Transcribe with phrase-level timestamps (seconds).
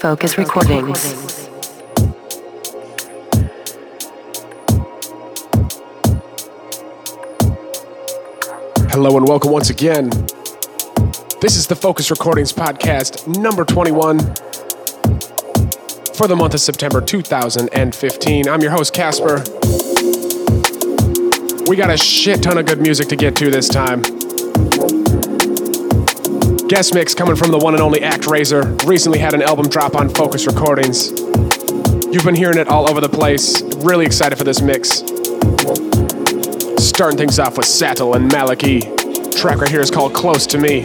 [0.00, 1.46] Fokuz Recordings.
[8.90, 10.08] Hello and welcome once again.
[11.42, 14.20] This is the Fokuz Recordings Podcast, number 21
[16.14, 18.48] for the month of September 2015.
[18.48, 19.44] I'm your host, Casper.
[21.68, 24.02] We got a shit ton of good music to get to this time.
[26.70, 28.86] Guest mix coming from the one and only Actraiser.
[28.86, 31.10] Recently had an album drop on Fokuz Recordings.
[32.14, 33.60] You've been hearing it all over the place.
[33.78, 34.98] Really excited for this mix.
[36.80, 38.82] Starting things off with Satl and Maliki.
[39.36, 40.82] Track right here is called Close to Me.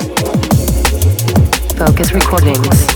[1.77, 2.95] Fokuz Recordings.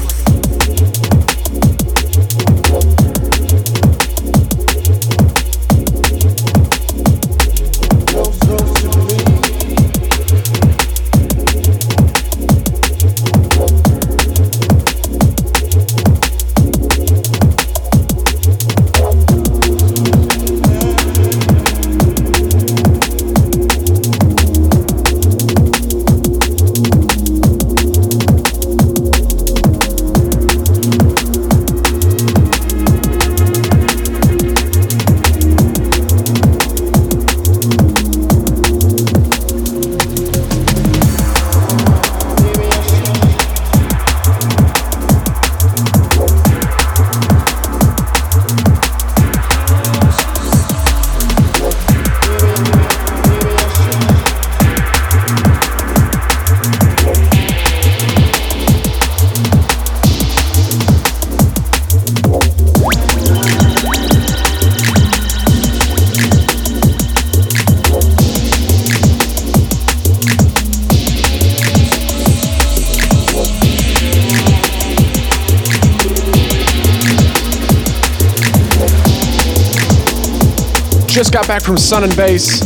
[81.20, 82.60] Just got back from Sun and Bass.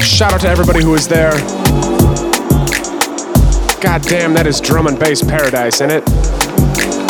[0.00, 1.32] Shout out to everybody who was there.
[3.80, 6.04] God damn, that is drum and bass paradise, isn't it?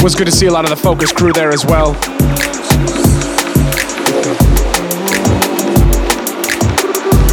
[0.02, 1.92] Was good to see a lot of the Fokuz crew there as well.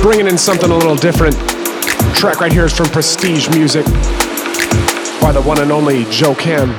[0.01, 1.37] Bringing in something a little different.
[2.13, 3.85] Track right here is from Prestige Music
[5.21, 6.75] by the one and only Joe Kim.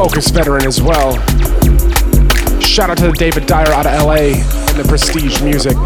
[0.00, 1.12] Fokuz veteran as well.
[2.58, 5.76] Shout out to David Dyer out of LA and the Prestige Music.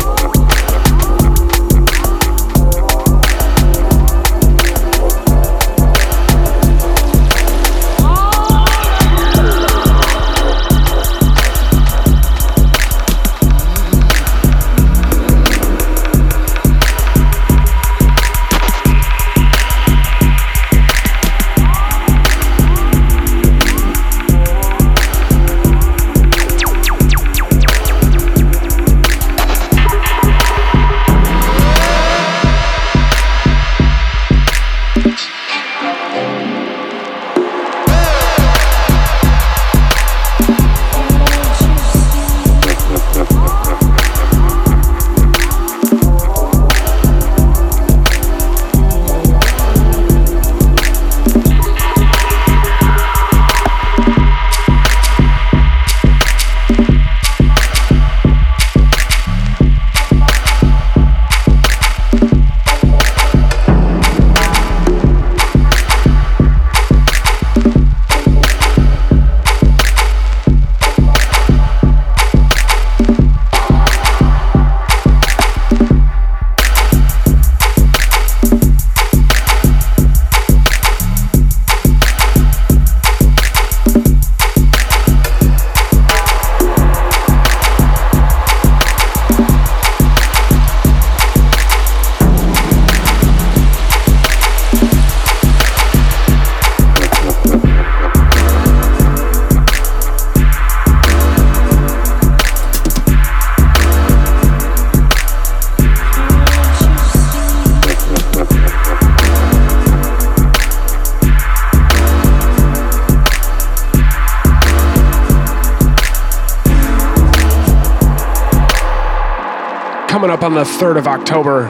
[120.25, 121.67] Coming up on the 3rd of October,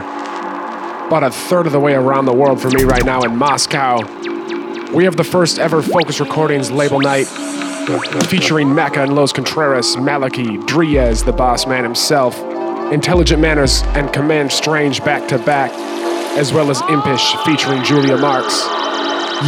[1.07, 3.97] about a third of the way around the world for me right now in Moscow.
[4.93, 9.33] We have the first ever Fokuz Recordings label night uh, uh, featuring Macca and Loz
[9.33, 12.39] Contreras, Maliki, Driez, the boss man himself,
[12.93, 15.71] Intelligent Manners, and Command Strange back to back.
[16.37, 18.61] as well as Impish featuring Julia Marks.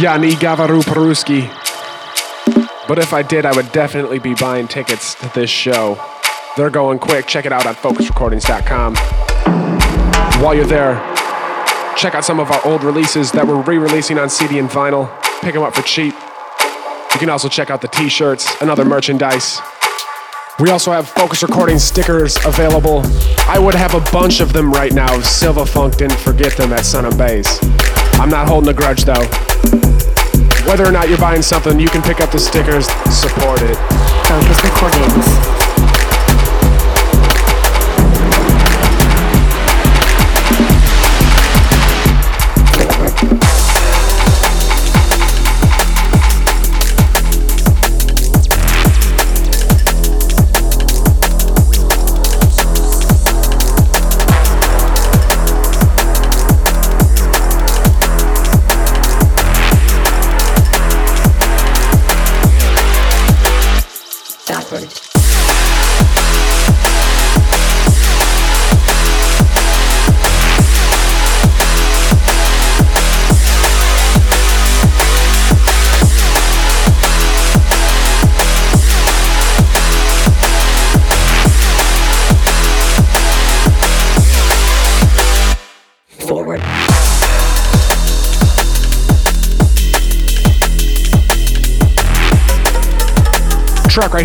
[0.02, 1.48] Yani Gavaru Peruski.
[2.86, 5.98] But if I did, I would definitely be buying tickets to this show.
[6.58, 7.28] They're going quick.
[7.28, 8.96] Check it out on fokuzrecordings.com.
[10.42, 10.94] While you're there,
[11.96, 15.08] check out some of our old releases that we're re releasing on CD and vinyl.
[15.40, 16.14] Pick them up for cheap.
[17.12, 19.60] You can also check out the t shirts and other merchandise.
[20.58, 23.02] We also have Fokuz Recording stickers available.
[23.46, 26.72] I would have a bunch of them right now if Silva Funk didn't forget them
[26.72, 27.60] at Sun and Bass.
[28.14, 29.26] I'm not holding a grudge though.
[30.66, 33.78] Whether or not you're buying something, you can pick up the stickers, support it.
[34.26, 35.67] Fokuz Recordings.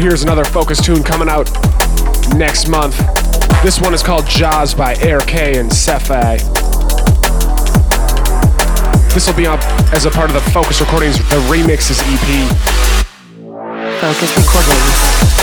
[0.03, 1.50] Track right here is another Fokuz tune coming out
[2.35, 2.97] next month.
[3.63, 6.39] This one is called Jaws by Air K and Cephai.
[9.13, 9.61] This will be up
[9.94, 12.50] as a part of the Fokuz Recordings, the Remixes EP.
[14.01, 15.43] Fokuz Recordings.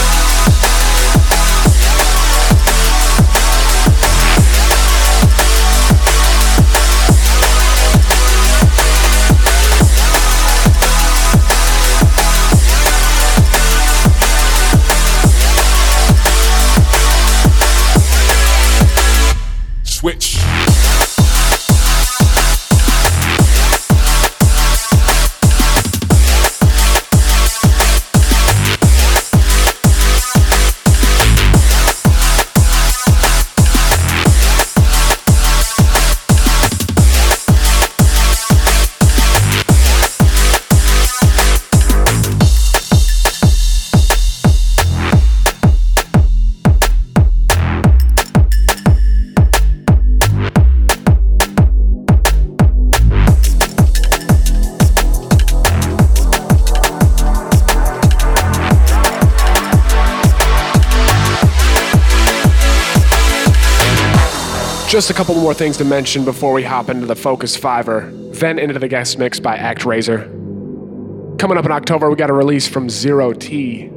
[65.00, 68.58] Just a couple more things to mention before we hop into the Fokuz Fiver, then
[68.58, 70.26] into the guest mix by Actraiser.
[71.38, 73.88] Coming up in October, we got a release from Zero T.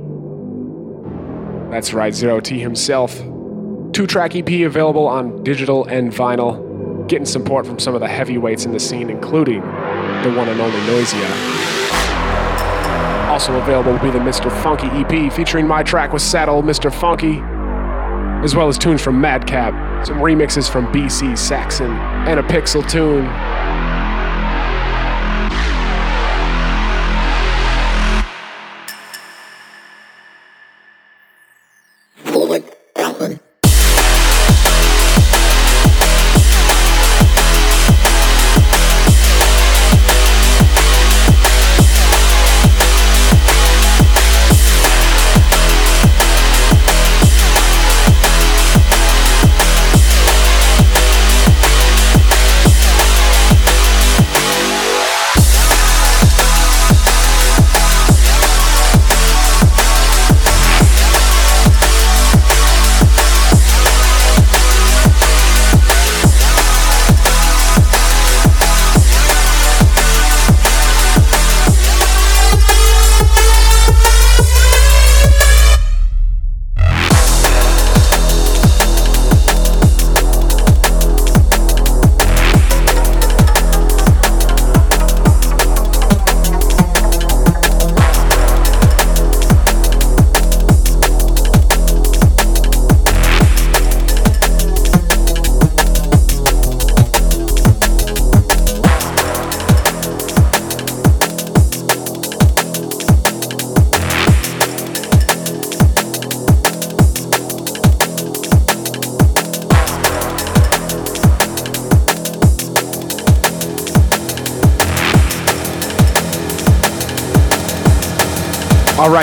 [1.69, 3.17] That's right, Zero T himself.
[3.91, 8.63] Two track EP available on digital and vinyl, getting support from some of the heavyweights
[8.63, 11.27] in the scene, including the one and only Noisia.
[13.27, 14.49] Also available will be the Mr.
[14.63, 16.93] Funky EP featuring my track with Satl, Mr.
[16.93, 17.41] Funky,
[18.41, 21.91] as well as tunes from Madcap, some remixes from BC Saxon,
[22.27, 23.52] and a pixel tune.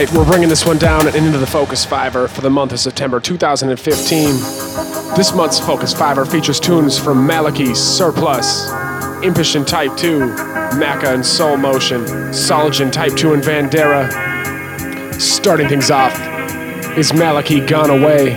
[0.00, 2.80] Right, we're bringing this one down and into the Fokuz Fiver for the month of
[2.80, 4.30] September 2015.
[5.14, 8.70] This month's Fokuz Fiver features tunes from Maliki, Surplus,
[9.22, 10.20] Impish and Type 2,
[10.80, 14.10] Macca and Soul Motion, Sologen Type 2 and Vandera.
[15.20, 16.14] Starting things off
[16.96, 18.32] is Maliki Gone Away.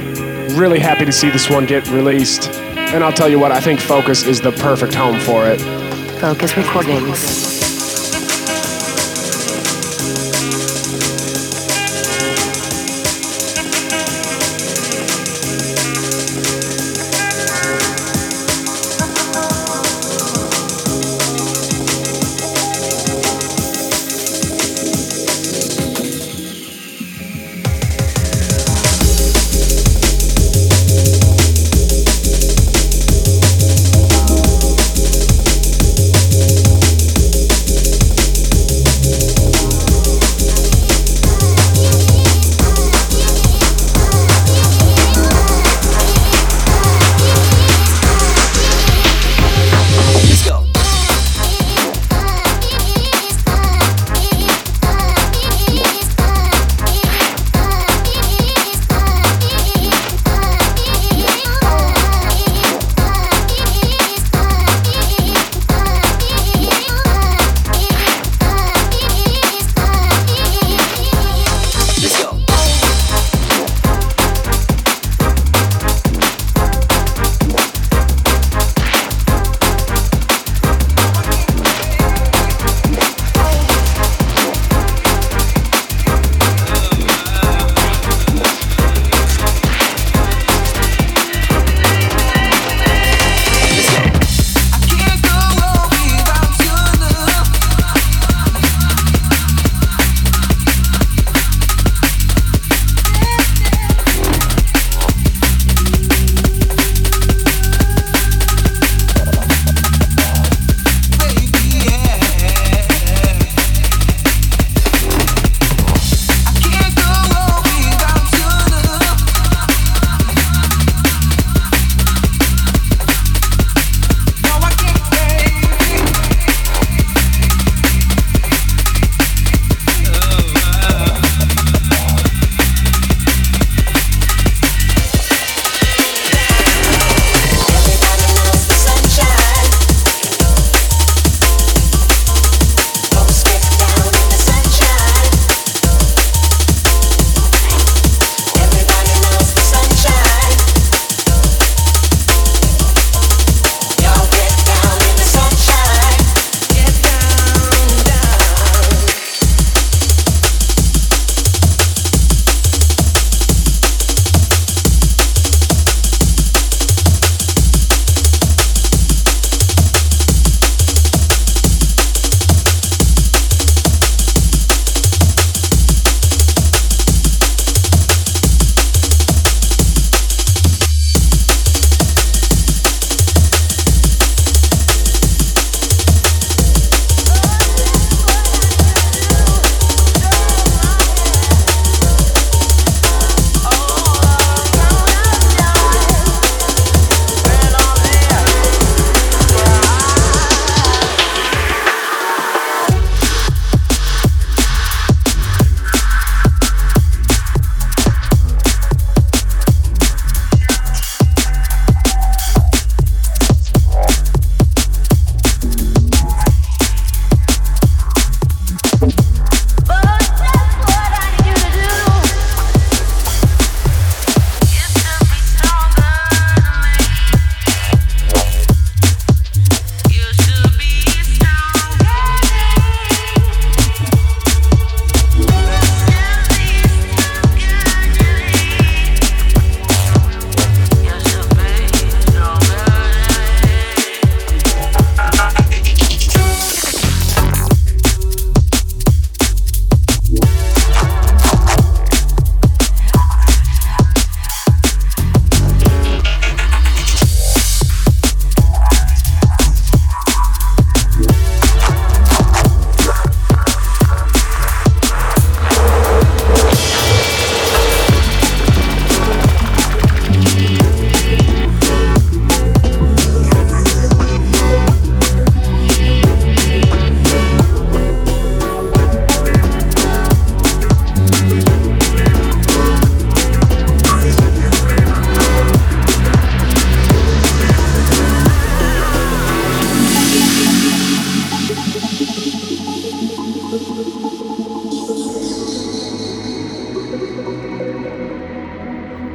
[0.58, 2.52] Really happy to see this one get released.
[2.52, 5.62] And I'll tell you what, I think Fokuz is the perfect home for it.
[6.20, 7.43] Fokuz Recordings.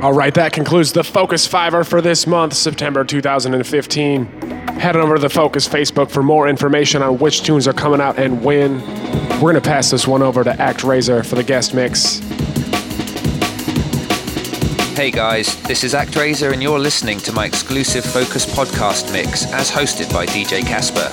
[0.01, 4.27] All right, that concludes the Fokuz Fiver for this month, September 2015.
[4.79, 8.17] Head over to the Fokuz Facebook for more information on which tunes are coming out
[8.17, 8.81] and when.
[9.41, 12.21] We're going to pass this one over to Actraiser for the guest mix.
[14.97, 19.69] Hey guys, this is Actraiser, and you're listening to my exclusive Fokuz podcast mix as
[19.69, 21.09] hosted by DJ Casper.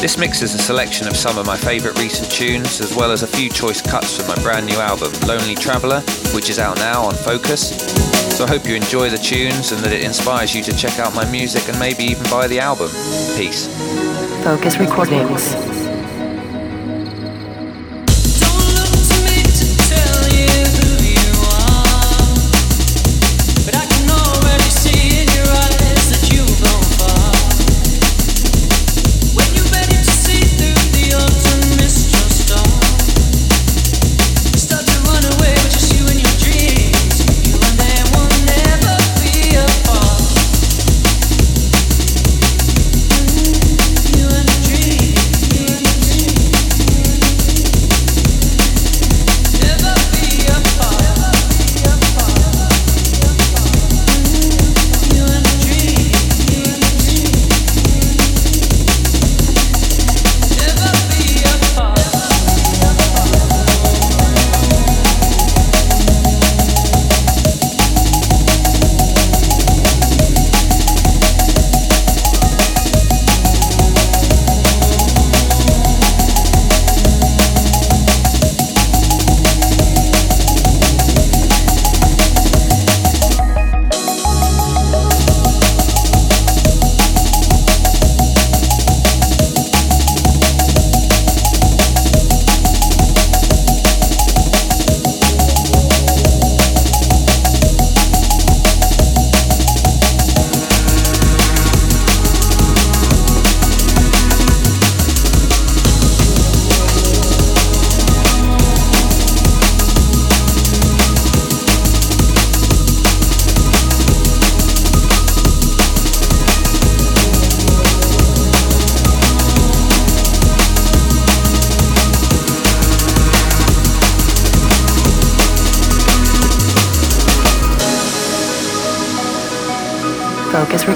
[0.00, 3.22] This mix is a selection of some of my favourite recent tunes, as well as
[3.22, 6.00] a few choice cuts from my brand new album, Lonely Traveller,
[6.34, 8.13] which is out now on Fokuz.
[8.34, 11.14] So I hope you enjoy the tunes and that it inspires you to check out
[11.14, 12.88] my music and maybe even buy the album.
[13.36, 13.68] Peace.
[14.42, 15.83] Fokuz Recordings.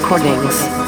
[0.09, 0.78] Recordings.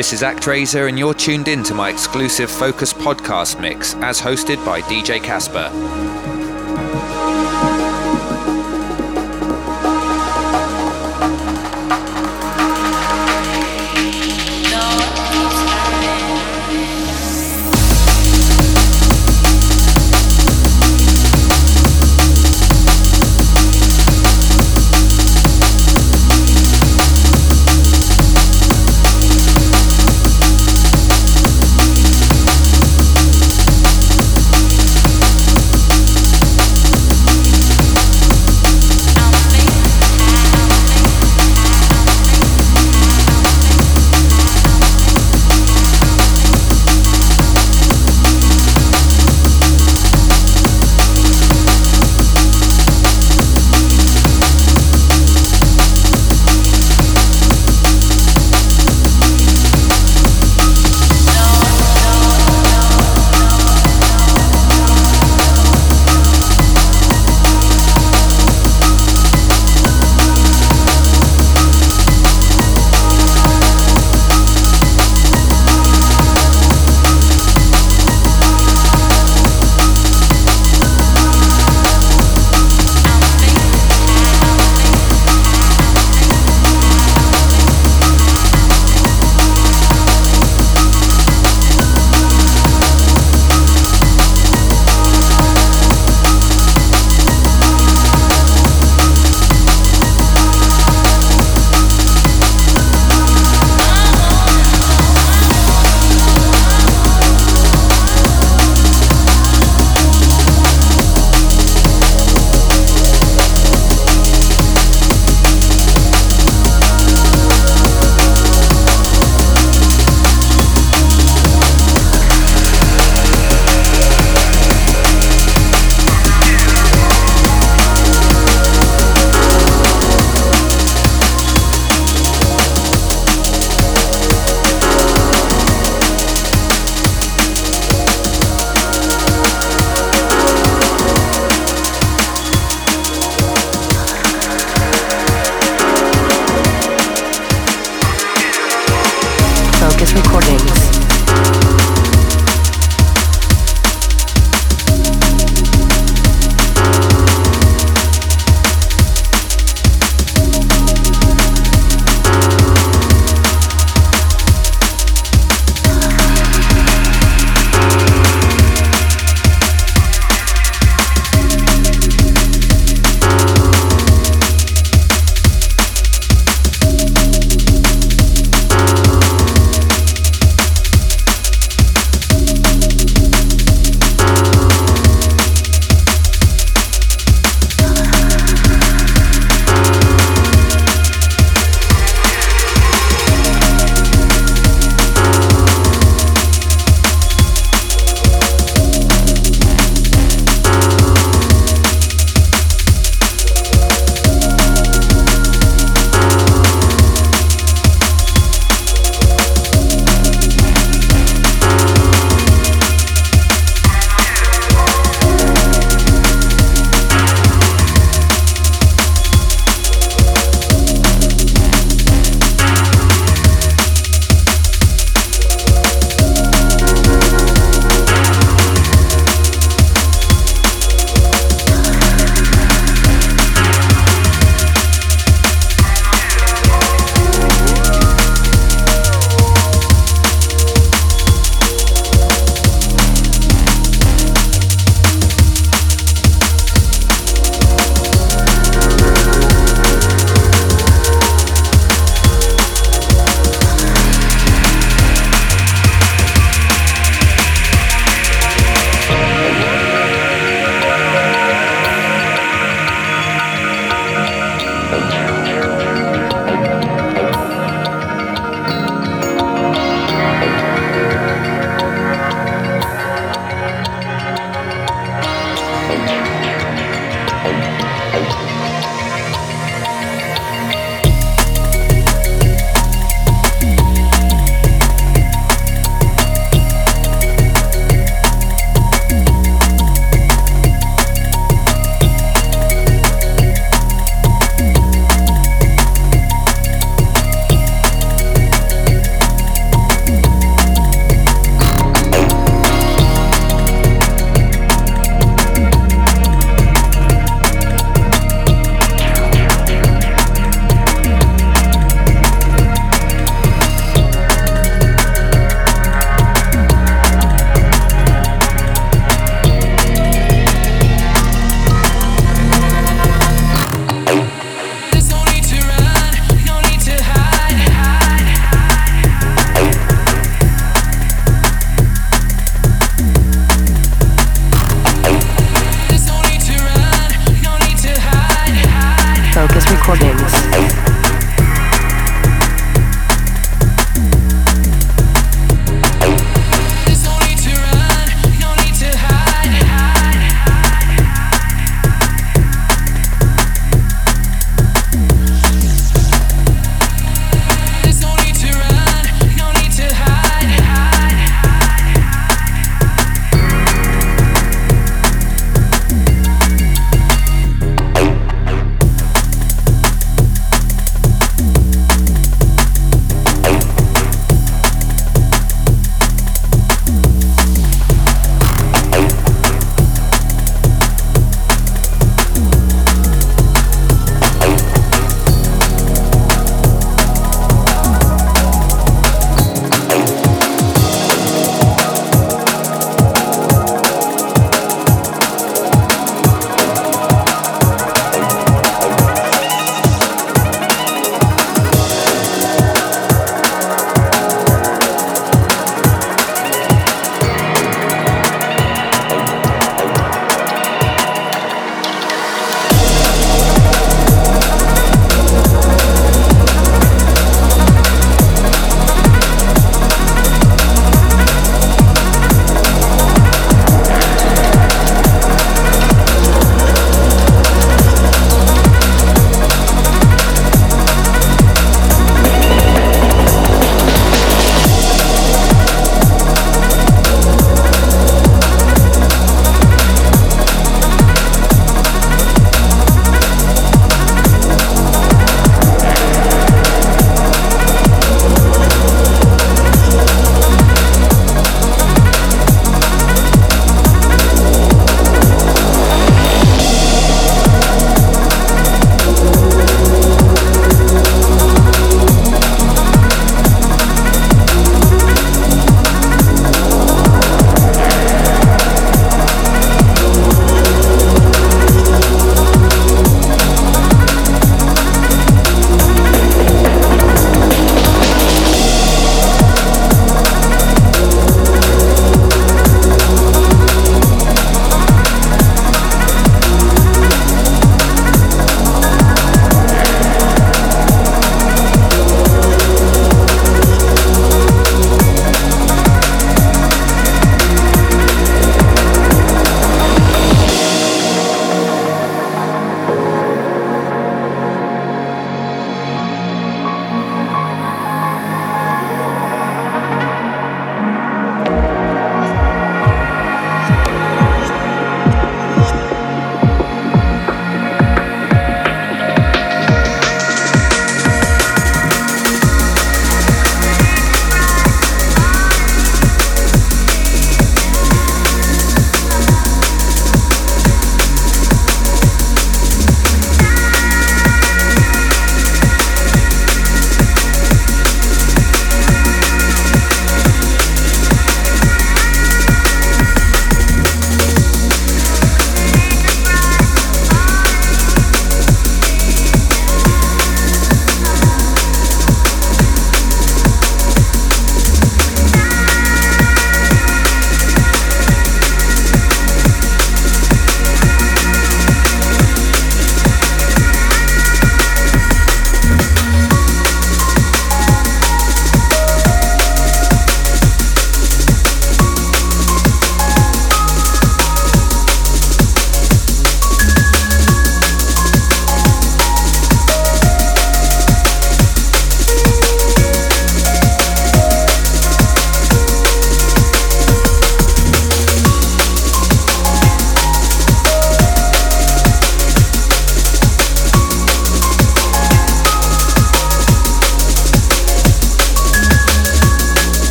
[0.00, 4.64] This is Actraiser, and you're tuned in to my exclusive Fokuz podcast mix as hosted
[4.64, 5.68] by DJ Casper.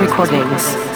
[0.00, 0.93] Recordings.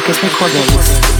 [0.00, 1.19] Focus Recordings.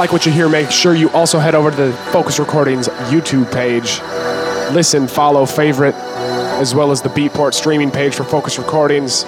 [0.00, 3.52] Like what you hear, make sure you also head over to the Fokuz Recordings YouTube
[3.52, 4.00] page.
[4.74, 9.26] Listen, follow, favorite, as well as the Beatport streaming page for Fokuz Recordings.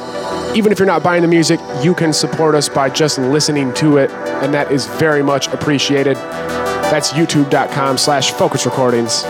[0.56, 3.98] Even if you're not buying the music, you can support us by just listening to
[3.98, 4.10] it,
[4.42, 6.16] and that is very much appreciated.
[6.16, 9.24] That's youtube.com slash fokuz recordings.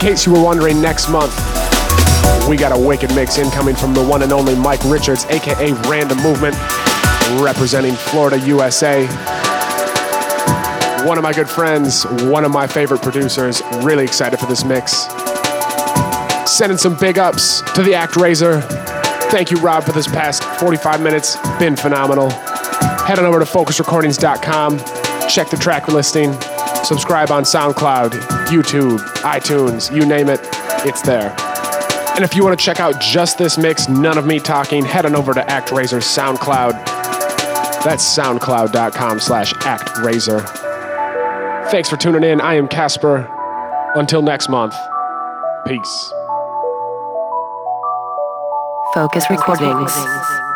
[0.00, 1.34] Case you were wondering, next month
[2.48, 6.16] we got a wicked mix incoming from the one and only Mike Richards, aka Random
[6.22, 6.56] Movement,
[7.42, 9.06] representing Florida, USA.
[11.06, 13.60] One of my good friends, one of my favorite producers.
[13.82, 15.06] Really excited for this mix.
[16.50, 18.62] Sending some big ups to the ActRaiser.
[19.30, 21.36] Thank you, Rob, for this past 45 minutes.
[21.58, 22.30] Been phenomenal.
[22.30, 24.78] Head on over to fokuzrecordings.com.
[25.28, 26.32] Check the track listing.
[26.84, 28.10] Subscribe on SoundCloud,
[28.46, 30.40] YouTube, iTunes, you name it,
[30.86, 31.34] it's there.
[32.14, 35.06] And if you want to check out just this mix, none of me talking, head
[35.06, 36.72] on over to ActRaiser's SoundCloud.
[37.84, 40.46] That's soundcloud.com slash ActRaiser.
[41.70, 42.40] Thanks for tuning in.
[42.40, 43.28] I am Casper.
[43.94, 44.74] Until next month,
[45.66, 46.12] peace.
[48.94, 50.49] Fokuz Recordings.